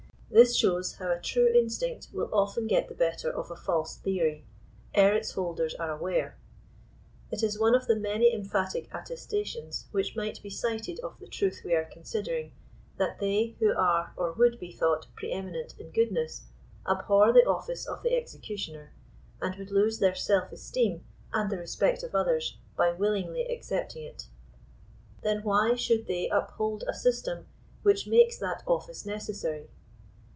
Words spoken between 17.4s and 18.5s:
office of the exe